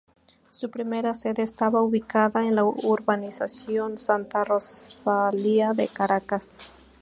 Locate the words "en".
2.47-2.55